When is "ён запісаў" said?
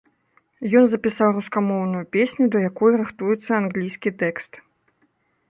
0.79-1.29